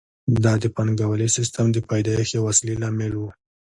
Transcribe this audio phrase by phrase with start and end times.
[0.43, 3.29] دا د پانګوالي سیسټم د پیدایښت یو اصلي لامل وو